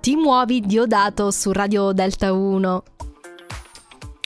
Ti 0.00 0.16
muovi 0.16 0.62
Diodato 0.62 1.30
su 1.30 1.52
Radio 1.52 1.92
Delta 1.92 2.32
1. 2.32 2.82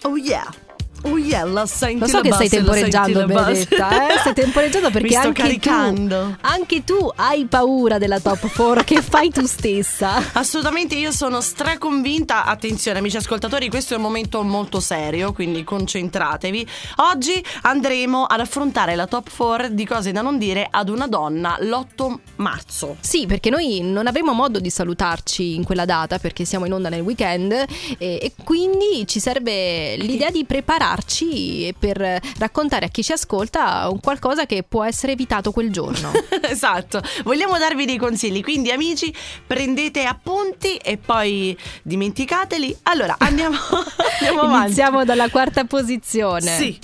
Oh 0.04 0.16
yeah. 0.16 0.63
Oh 1.06 1.18
yeah, 1.18 1.66
senti 1.66 1.98
Lo 1.98 2.06
so 2.06 2.20
che 2.20 2.32
stai 2.32 2.48
base, 2.48 2.48
senti 2.48 2.56
temporeggiando. 2.56 3.26
Benedetta. 3.26 4.08
Eh? 4.08 4.18
Stai 4.18 4.32
temporeggiando 4.34 4.90
perché 4.90 5.16
anche 5.16 5.42
caricando. 5.42 6.20
tu, 6.30 6.36
anche 6.40 6.84
tu 6.84 7.10
hai 7.16 7.44
paura 7.44 7.98
della 7.98 8.20
top 8.20 8.50
4 8.50 8.84
che 8.84 9.02
fai 9.02 9.30
tu 9.30 9.44
stessa. 9.46 10.14
Assolutamente, 10.32 10.94
io 10.94 11.12
sono 11.12 11.42
straconvinta. 11.42 12.44
Attenzione, 12.44 13.00
amici 13.00 13.18
ascoltatori, 13.18 13.68
questo 13.68 13.92
è 13.92 13.96
un 13.98 14.02
momento 14.02 14.42
molto 14.42 14.80
serio, 14.80 15.32
quindi 15.34 15.62
concentratevi. 15.62 16.66
Oggi 16.96 17.44
andremo 17.62 18.24
ad 18.24 18.40
affrontare 18.40 18.94
la 18.94 19.06
top 19.06 19.28
4 19.36 19.68
di 19.68 19.84
cose 19.84 20.10
da 20.10 20.22
non 20.22 20.38
dire 20.38 20.66
ad 20.70 20.88
una 20.88 21.06
donna 21.06 21.56
l'8 21.60 22.14
marzo. 22.36 22.96
Sì, 23.00 23.26
perché 23.26 23.50
noi 23.50 23.80
non 23.82 24.06
avremo 24.06 24.32
modo 24.32 24.58
di 24.58 24.70
salutarci 24.70 25.54
in 25.54 25.64
quella 25.64 25.84
data 25.84 26.18
perché 26.18 26.46
siamo 26.46 26.64
in 26.64 26.72
onda 26.72 26.88
nel 26.88 27.02
weekend 27.02 27.52
e, 27.52 27.66
e 27.98 28.32
quindi 28.42 29.06
ci 29.06 29.20
serve 29.20 29.96
l'idea 29.96 30.30
di 30.30 30.46
prepararci 30.94 31.74
per 31.78 32.20
raccontare 32.38 32.86
a 32.86 32.88
chi 32.88 33.02
ci 33.02 33.12
ascolta 33.12 33.88
un 33.90 34.00
qualcosa 34.00 34.46
che 34.46 34.62
può 34.62 34.84
essere 34.84 35.12
evitato 35.12 35.50
quel 35.50 35.70
giorno. 35.70 36.12
esatto, 36.42 37.02
vogliamo 37.24 37.58
darvi 37.58 37.84
dei 37.84 37.98
consigli, 37.98 38.42
quindi 38.42 38.70
amici 38.70 39.12
prendete 39.46 40.04
appunti 40.04 40.76
e 40.76 40.96
poi 40.96 41.56
dimenticateli. 41.82 42.76
Allora 42.84 43.16
andiamo, 43.18 43.56
andiamo 44.20 44.42
avanti. 44.42 44.66
Iniziamo 44.66 45.04
dalla 45.04 45.28
quarta 45.28 45.64
posizione. 45.64 46.56
Sì. 46.56 46.78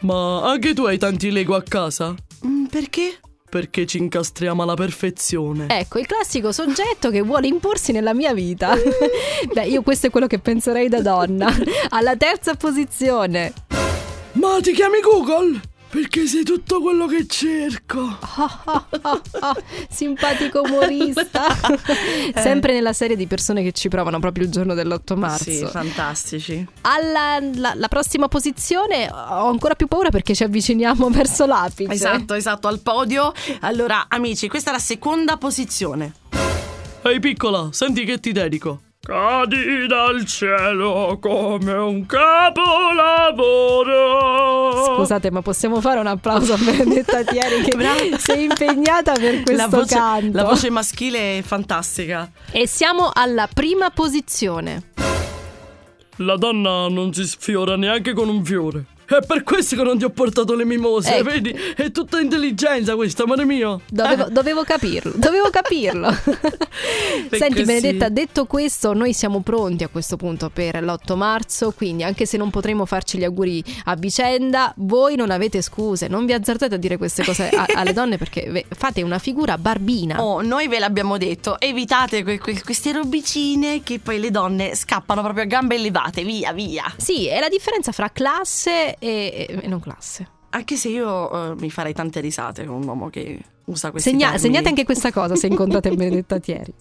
Ma 0.00 0.42
anche 0.42 0.74
tu 0.74 0.84
hai 0.84 0.98
tanti 0.98 1.30
Lego 1.30 1.56
a 1.56 1.62
casa? 1.62 2.14
Mm, 2.46 2.66
perché? 2.66 3.18
Perché 3.48 3.86
ci 3.86 3.98
incastriamo 3.98 4.62
alla 4.62 4.74
perfezione. 4.74 5.66
Ecco, 5.68 5.98
il 5.98 6.06
classico 6.06 6.52
soggetto 6.52 7.10
che 7.10 7.22
vuole 7.22 7.46
imporsi 7.46 7.92
nella 7.92 8.12
mia 8.12 8.34
vita. 8.34 8.74
Beh, 9.52 9.66
io 9.66 9.82
questo 9.82 10.08
è 10.08 10.10
quello 10.10 10.26
che 10.26 10.38
penserei 10.38 10.88
da 10.88 11.00
donna. 11.00 11.50
Alla 11.88 12.16
terza 12.16 12.54
posizione. 12.54 13.52
Ma 14.32 14.60
ti 14.60 14.72
chiami 14.72 15.00
Google? 15.00 15.60
Perché 15.90 16.26
sei 16.26 16.42
tutto 16.44 16.82
quello 16.82 17.06
che 17.06 17.26
cerco. 17.26 18.16
Ah, 18.20 18.86
ah, 19.00 19.22
ah, 19.40 19.56
simpatico 19.88 20.60
umorista. 20.60 21.46
Sempre 22.36 22.74
nella 22.74 22.92
serie 22.92 23.16
di 23.16 23.26
persone 23.26 23.62
che 23.62 23.72
ci 23.72 23.88
provano 23.88 24.18
proprio 24.20 24.44
il 24.44 24.50
giorno 24.50 24.74
dell'8 24.74 25.16
marzo. 25.16 25.50
Sì, 25.50 25.64
fantastici. 25.64 26.66
Alla 26.82 27.38
la, 27.54 27.72
la 27.74 27.88
prossima 27.88 28.28
posizione 28.28 29.08
ho 29.10 29.48
ancora 29.48 29.74
più 29.74 29.86
paura 29.86 30.10
perché 30.10 30.34
ci 30.34 30.42
avviciniamo 30.42 31.08
verso 31.10 31.46
l'apice. 31.46 31.92
Esatto, 31.92 32.34
esatto, 32.34 32.68
al 32.68 32.80
podio. 32.80 33.32
Allora, 33.60 34.06
amici, 34.08 34.46
questa 34.48 34.68
è 34.70 34.72
la 34.74 34.78
seconda 34.78 35.38
posizione. 35.38 36.12
Ehi 37.02 37.18
piccola, 37.20 37.68
senti 37.72 38.04
che 38.04 38.20
ti 38.20 38.32
dedico. 38.32 38.80
Cadi 39.00 39.86
dal 39.86 40.24
cielo 40.26 41.16
come 41.18 41.72
un 41.72 42.04
capolavoro. 42.04 42.58
Scusate, 45.00 45.30
ma 45.30 45.42
possiamo 45.42 45.80
fare 45.80 46.00
un 46.00 46.06
applauso 46.06 46.54
a 46.54 46.56
Benedetta 46.58 47.24
Thieri 47.24 47.62
che 47.62 47.76
sei 48.18 48.44
impegnata 48.44 49.12
per 49.12 49.42
questo 49.42 49.52
la 49.54 49.66
voce, 49.68 49.94
canto. 49.94 50.36
La 50.36 50.44
voce 50.44 50.70
maschile 50.70 51.38
è 51.38 51.42
fantastica. 51.42 52.30
E 52.50 52.66
siamo 52.66 53.10
alla 53.12 53.48
prima 53.52 53.90
posizione. 53.90 54.90
La 56.16 56.36
donna 56.36 56.88
non 56.88 57.12
si 57.12 57.24
sfiora 57.26 57.76
neanche 57.76 58.12
con 58.12 58.28
un 58.28 58.44
fiore. 58.44 58.84
È 59.08 59.24
per 59.26 59.42
questo 59.42 59.74
che 59.74 59.82
non 59.82 59.96
ti 59.98 60.04
ho 60.04 60.10
portato 60.10 60.54
le 60.54 60.64
mimose, 60.66 61.16
Ecco. 61.16 61.30
vedi? 61.30 61.50
È 61.74 61.90
tutta 61.90 62.20
intelligenza 62.20 62.94
questa, 62.94 63.22
amore 63.22 63.44
mio. 63.46 63.80
Dovevo, 63.88 64.26
dovevo 64.28 64.64
capirlo, 64.64 65.12
dovevo 65.16 65.48
capirlo. 65.50 66.10
Senti. 67.32 67.64
Benedetta, 67.64 68.08
detto 68.08 68.44
questo, 68.46 68.92
noi 68.92 69.12
siamo 69.12 69.40
pronti 69.40 69.84
a 69.84 69.88
questo 69.88 70.16
punto 70.16 70.50
per 70.50 70.82
l'8 70.82 71.16
marzo, 71.16 71.72
quindi 71.72 72.02
anche 72.02 72.26
se 72.26 72.36
non 72.36 72.50
potremo 72.50 72.84
farci 72.86 73.18
gli 73.18 73.24
auguri 73.24 73.62
a 73.86 73.94
vicenda, 73.96 74.72
voi 74.76 75.16
non 75.16 75.30
avete 75.30 75.62
scuse, 75.62 76.08
non 76.08 76.26
vi 76.26 76.32
azzardate 76.34 76.74
a 76.74 76.78
dire 76.78 76.96
queste 76.98 77.24
cose 77.24 77.48
a- 77.48 77.66
alle 77.74 77.92
donne 77.92 78.18
perché 78.18 78.64
fate 78.68 79.02
una 79.02 79.18
figura 79.18 79.56
barbina. 79.58 80.22
Oh, 80.22 80.42
noi 80.42 80.68
ve 80.68 80.78
l'abbiamo 80.78 81.16
detto, 81.16 81.58
evitate 81.60 82.22
que- 82.22 82.38
que- 82.38 82.62
queste 82.62 82.92
robicine 82.92 83.82
che 83.82 84.00
poi 84.00 84.20
le 84.20 84.30
donne 84.30 84.74
scappano 84.74 85.22
proprio 85.22 85.44
a 85.44 85.46
gambe 85.46 85.78
levate, 85.78 86.22
via, 86.24 86.52
via. 86.52 86.84
Sì, 86.96 87.26
è 87.26 87.40
la 87.40 87.48
differenza 87.48 87.92
fra 87.92 88.10
classe 88.12 88.96
e, 88.98 89.60
e 89.62 89.68
non 89.68 89.80
classe. 89.80 90.26
Anche 90.50 90.76
se 90.76 90.88
io 90.88 91.52
eh, 91.52 91.54
mi 91.58 91.70
farei 91.70 91.92
tante 91.92 92.20
risate 92.20 92.64
con 92.64 92.76
un 92.76 92.84
uomo 92.86 93.10
che 93.10 93.38
usa 93.66 93.90
questi 93.90 94.10
Segna- 94.10 94.30
termini. 94.30 94.42
segnate 94.48 94.68
anche 94.68 94.84
questa 94.84 95.12
cosa 95.12 95.36
se 95.36 95.46
incontrate 95.46 95.90
Benedetta 95.94 96.36
inside 96.36 96.72